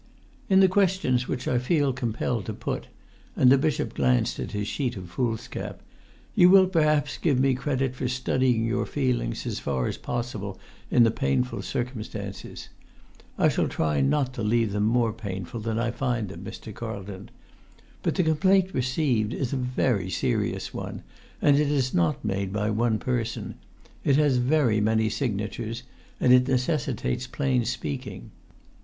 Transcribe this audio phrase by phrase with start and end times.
[0.49, 4.97] "In the questions which I feel compelled to put"—and the bishop glanced at his sheet
[4.97, 10.01] of foolscap—"you will perhaps give me credit for studying your feelings as far as is
[10.01, 10.59] possible
[10.89, 12.69] in the painful circumstances.
[13.37, 16.73] I shall try not to leave them more painful than I find them, Mr.
[16.73, 17.29] Carlton.
[18.01, 21.03] But the complaint received is a very serious one,
[21.43, 23.53] and it is not made by one person;
[24.03, 25.83] it has very many signatures;
[26.19, 28.31] and it necessitates plain speaking.